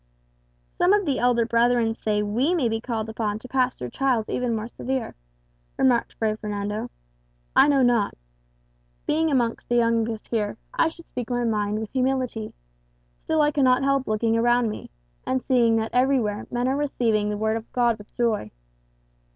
"Some 0.79 0.93
of 0.93 1.05
the 1.05 1.19
elder 1.19 1.45
brethren 1.45 1.93
say 1.93 2.23
we 2.23 2.55
may 2.55 2.67
be 2.67 2.81
called 2.81 3.07
upon 3.07 3.37
to 3.37 3.47
pass 3.47 3.77
through 3.77 3.91
trials 3.91 4.27
even 4.29 4.55
more 4.55 4.67
severe," 4.67 5.13
remarked 5.77 6.13
Fray 6.15 6.33
Fernando. 6.33 6.89
"I 7.55 7.67
know 7.67 7.83
not. 7.83 8.15
Being 9.05 9.29
amongst 9.29 9.69
the 9.69 9.75
youngest 9.75 10.29
here, 10.29 10.57
I 10.73 10.87
should 10.87 11.07
speak 11.07 11.29
my 11.29 11.43
mind 11.43 11.77
with 11.77 11.91
humility; 11.91 12.51
still 13.25 13.43
I 13.43 13.51
cannot 13.51 13.83
help 13.83 14.07
looking 14.07 14.35
around 14.35 14.69
me, 14.69 14.89
and 15.23 15.39
seeing 15.39 15.75
that 15.75 15.93
everywhere 15.93 16.47
men 16.49 16.67
are 16.67 16.75
receiving 16.75 17.29
the 17.29 17.37
Word 17.37 17.55
of 17.55 17.71
God 17.71 17.99
with 17.99 18.17
joy. 18.17 18.49